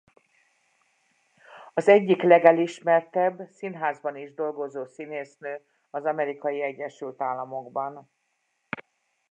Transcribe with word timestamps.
Az 1.73 1.87
egyik 1.87 2.21
legelismertebb 2.21 3.41
színházban 3.51 4.15
is 4.15 4.33
dolgozó 4.33 4.85
színésznő 4.85 5.61
az 5.89 6.03
Amerikai 6.05 6.61
Egyesült 6.61 7.21
Államokban. 7.21 8.09